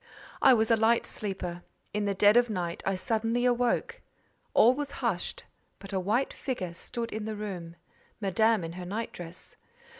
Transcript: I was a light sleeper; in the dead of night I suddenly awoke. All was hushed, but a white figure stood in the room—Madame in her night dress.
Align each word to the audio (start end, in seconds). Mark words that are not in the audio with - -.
I 0.41 0.55
was 0.55 0.71
a 0.71 0.75
light 0.75 1.05
sleeper; 1.05 1.61
in 1.93 2.05
the 2.05 2.15
dead 2.15 2.35
of 2.35 2.49
night 2.49 2.81
I 2.87 2.95
suddenly 2.95 3.45
awoke. 3.45 4.01
All 4.55 4.73
was 4.73 4.93
hushed, 4.93 5.43
but 5.77 5.93
a 5.93 5.99
white 5.99 6.33
figure 6.33 6.73
stood 6.73 7.13
in 7.13 7.25
the 7.25 7.35
room—Madame 7.35 8.63
in 8.63 8.73
her 8.73 8.85
night 8.87 9.11
dress. 9.11 9.57